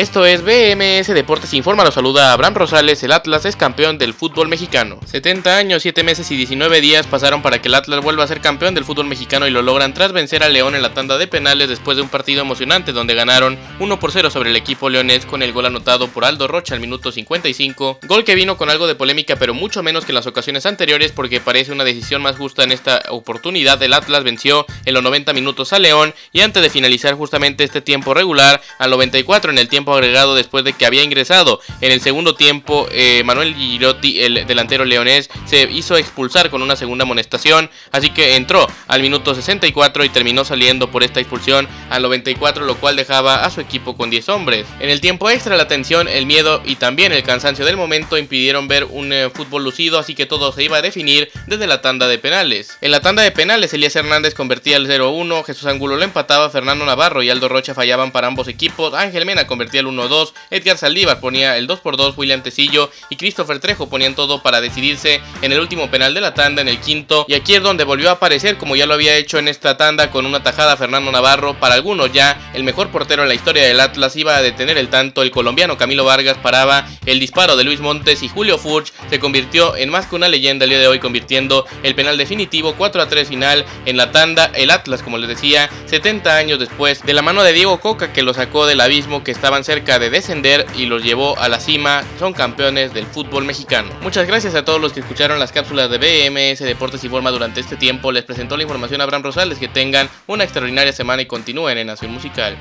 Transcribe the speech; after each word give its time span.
Esto 0.00 0.24
es 0.24 0.42
BMS 0.42 1.08
Deportes 1.08 1.52
Informa, 1.52 1.84
lo 1.84 1.92
saluda 1.92 2.32
Abraham 2.32 2.54
Rosales, 2.54 3.02
el 3.02 3.12
Atlas 3.12 3.44
es 3.44 3.54
campeón 3.54 3.98
del 3.98 4.14
fútbol 4.14 4.48
mexicano. 4.48 4.98
70 5.04 5.58
años, 5.58 5.82
7 5.82 6.02
meses 6.04 6.30
y 6.30 6.36
19 6.36 6.80
días 6.80 7.06
pasaron 7.06 7.42
para 7.42 7.60
que 7.60 7.68
el 7.68 7.74
Atlas 7.74 8.02
vuelva 8.02 8.24
a 8.24 8.26
ser 8.26 8.40
campeón 8.40 8.74
del 8.74 8.86
fútbol 8.86 9.04
mexicano 9.04 9.46
y 9.46 9.50
lo 9.50 9.60
logran 9.60 9.92
tras 9.92 10.12
vencer 10.12 10.42
a 10.42 10.48
León 10.48 10.74
en 10.74 10.80
la 10.80 10.94
tanda 10.94 11.18
de 11.18 11.26
penales 11.26 11.68
después 11.68 11.98
de 11.98 12.02
un 12.02 12.08
partido 12.08 12.40
emocionante 12.40 12.92
donde 12.92 13.14
ganaron 13.14 13.58
1 13.78 14.00
por 14.00 14.10
0 14.10 14.30
sobre 14.30 14.48
el 14.48 14.56
equipo 14.56 14.88
leonés 14.88 15.26
con 15.26 15.42
el 15.42 15.52
gol 15.52 15.66
anotado 15.66 16.08
por 16.08 16.24
Aldo 16.24 16.48
Rocha 16.48 16.74
al 16.74 16.80
minuto 16.80 17.12
55, 17.12 17.98
gol 18.04 18.24
que 18.24 18.34
vino 18.34 18.56
con 18.56 18.70
algo 18.70 18.86
de 18.86 18.94
polémica 18.94 19.36
pero 19.36 19.52
mucho 19.52 19.82
menos 19.82 20.06
que 20.06 20.12
en 20.12 20.16
las 20.16 20.26
ocasiones 20.26 20.64
anteriores 20.64 21.12
porque 21.12 21.40
parece 21.40 21.72
una 21.72 21.84
decisión 21.84 22.22
más 22.22 22.38
justa 22.38 22.64
en 22.64 22.72
esta 22.72 23.02
oportunidad. 23.10 23.82
El 23.82 23.92
Atlas 23.92 24.24
venció 24.24 24.64
en 24.86 24.94
los 24.94 25.02
90 25.02 25.34
minutos 25.34 25.74
a 25.74 25.78
León 25.78 26.14
y 26.32 26.40
antes 26.40 26.62
de 26.62 26.70
finalizar 26.70 27.12
justamente 27.16 27.64
este 27.64 27.82
tiempo 27.82 28.14
regular, 28.14 28.62
al 28.78 28.88
94 28.88 29.50
en 29.50 29.58
el 29.58 29.68
tiempo 29.68 29.89
agregado 29.94 30.34
después 30.34 30.64
de 30.64 30.72
que 30.72 30.86
había 30.86 31.02
ingresado 31.02 31.60
en 31.80 31.92
el 31.92 32.00
segundo 32.00 32.34
tiempo. 32.34 32.88
Eh, 32.90 33.22
Manuel 33.24 33.54
Girotti, 33.54 34.20
el 34.20 34.46
delantero 34.46 34.84
leonés, 34.84 35.30
se 35.46 35.62
hizo 35.70 35.96
expulsar 35.96 36.50
con 36.50 36.62
una 36.62 36.76
segunda 36.76 37.04
amonestación, 37.04 37.70
así 37.92 38.10
que 38.10 38.36
entró 38.36 38.66
al 38.88 39.02
minuto 39.02 39.34
64 39.34 40.04
y 40.04 40.08
terminó 40.08 40.44
saliendo 40.44 40.90
por 40.90 41.02
esta 41.02 41.20
expulsión 41.20 41.68
al 41.90 42.02
94, 42.02 42.64
lo 42.64 42.76
cual 42.76 42.96
dejaba 42.96 43.44
a 43.44 43.50
su 43.50 43.60
equipo 43.60 43.96
con 43.96 44.10
10 44.10 44.28
hombres. 44.28 44.66
En 44.80 44.90
el 44.90 45.00
tiempo 45.00 45.30
extra, 45.30 45.56
la 45.56 45.68
tensión, 45.68 46.08
el 46.08 46.26
miedo 46.26 46.62
y 46.64 46.76
también 46.76 47.12
el 47.12 47.22
cansancio 47.22 47.64
del 47.64 47.76
momento 47.76 48.18
impidieron 48.18 48.68
ver 48.68 48.84
un 48.84 49.12
eh, 49.12 49.30
fútbol 49.30 49.64
lucido, 49.64 49.98
así 49.98 50.14
que 50.14 50.26
todo 50.26 50.52
se 50.52 50.64
iba 50.64 50.78
a 50.78 50.82
definir 50.82 51.30
desde 51.46 51.66
la 51.66 51.80
tanda 51.80 52.08
de 52.08 52.18
penales. 52.18 52.76
En 52.80 52.90
la 52.90 53.00
tanda 53.00 53.22
de 53.22 53.30
penales, 53.30 53.72
Elías 53.72 53.96
Hernández 53.96 54.34
convertía 54.34 54.76
el 54.76 54.88
0-1, 54.88 55.44
Jesús 55.44 55.66
Angulo 55.66 55.96
lo 55.96 56.04
empataba, 56.04 56.50
Fernando 56.50 56.84
Navarro 56.84 57.22
y 57.22 57.30
Aldo 57.30 57.48
Rocha 57.48 57.74
fallaban 57.74 58.12
para 58.12 58.26
ambos 58.26 58.48
equipos, 58.48 58.94
Ángel 58.94 59.26
Mena 59.26 59.46
convertía 59.46 59.79
el 59.80 59.86
1-2, 59.86 60.32
Edgar 60.50 60.78
Saldívar 60.78 61.20
ponía 61.20 61.56
el 61.56 61.68
2x2, 61.68 62.14
William 62.16 62.42
Tecillo 62.42 62.90
y 63.08 63.16
Christopher 63.16 63.58
Trejo 63.58 63.88
ponían 63.88 64.14
todo 64.14 64.42
para 64.42 64.60
decidirse 64.60 65.20
en 65.42 65.52
el 65.52 65.60
último 65.60 65.90
penal 65.90 66.14
de 66.14 66.20
la 66.20 66.34
tanda, 66.34 66.62
en 66.62 66.68
el 66.68 66.80
quinto, 66.80 67.26
y 67.28 67.34
aquí 67.34 67.54
es 67.54 67.62
donde 67.62 67.84
volvió 67.84 68.08
a 68.08 68.12
aparecer, 68.12 68.56
como 68.56 68.76
ya 68.76 68.86
lo 68.86 68.94
había 68.94 69.16
hecho 69.16 69.38
en 69.38 69.48
esta 69.48 69.76
tanda, 69.76 70.10
con 70.10 70.26
una 70.26 70.42
tajada 70.42 70.76
Fernando 70.76 71.10
Navarro, 71.10 71.54
para 71.54 71.74
algunos 71.74 72.12
ya 72.12 72.50
el 72.54 72.64
mejor 72.64 72.90
portero 72.90 73.22
en 73.22 73.28
la 73.28 73.34
historia 73.34 73.66
del 73.66 73.80
Atlas 73.80 74.16
iba 74.16 74.36
a 74.36 74.42
detener 74.42 74.78
el 74.78 74.88
tanto, 74.88 75.22
el 75.22 75.30
colombiano 75.30 75.76
Camilo 75.76 76.04
Vargas 76.04 76.38
paraba 76.38 76.86
el 77.06 77.18
disparo 77.18 77.56
de 77.56 77.64
Luis 77.64 77.80
Montes 77.80 78.22
y 78.22 78.28
Julio 78.28 78.58
Furch 78.58 78.92
se 79.08 79.18
convirtió 79.18 79.76
en 79.76 79.90
más 79.90 80.06
que 80.06 80.16
una 80.16 80.28
leyenda 80.28 80.64
el 80.64 80.70
día 80.70 80.78
de 80.78 80.88
hoy, 80.88 80.98
convirtiendo 80.98 81.66
el 81.82 81.94
penal 81.94 82.16
definitivo 82.18 82.74
4 82.76 83.02
a 83.02 83.08
3 83.08 83.28
final 83.28 83.64
en 83.86 83.96
la 83.96 84.12
tanda, 84.12 84.50
el 84.54 84.70
Atlas, 84.70 85.02
como 85.02 85.18
les 85.18 85.28
decía, 85.28 85.70
70 85.86 86.36
años 86.36 86.58
después, 86.58 87.02
de 87.02 87.14
la 87.14 87.22
mano 87.22 87.42
de 87.42 87.52
Diego 87.52 87.80
Coca 87.80 88.12
que 88.12 88.22
lo 88.22 88.34
sacó 88.34 88.66
del 88.66 88.80
abismo 88.80 89.24
que 89.24 89.30
estaban 89.30 89.64
cerca 89.70 90.00
de 90.00 90.10
descender 90.10 90.66
y 90.74 90.86
los 90.86 91.04
llevó 91.04 91.38
a 91.38 91.48
la 91.48 91.60
cima, 91.60 92.02
son 92.18 92.32
campeones 92.32 92.92
del 92.92 93.06
fútbol 93.06 93.44
mexicano. 93.44 93.88
Muchas 94.02 94.26
gracias 94.26 94.56
a 94.56 94.64
todos 94.64 94.80
los 94.80 94.92
que 94.92 94.98
escucharon 94.98 95.38
las 95.38 95.52
cápsulas 95.52 95.88
de 95.88 95.98
BMS 95.98 96.58
Deportes 96.58 97.04
y 97.04 97.08
Forma 97.08 97.30
durante 97.30 97.60
este 97.60 97.76
tiempo. 97.76 98.10
Les 98.10 98.24
presentó 98.24 98.56
la 98.56 98.64
información 98.64 99.00
a 99.00 99.04
Abraham 99.04 99.22
Rosales. 99.22 99.60
Que 99.60 99.68
tengan 99.68 100.08
una 100.26 100.42
extraordinaria 100.42 100.92
semana 100.92 101.22
y 101.22 101.26
continúen 101.26 101.78
en 101.78 101.86
Nación 101.86 102.10
Musical. 102.10 102.58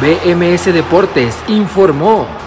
BMS 0.00 0.74
Deportes 0.74 1.36
informó. 1.46 2.39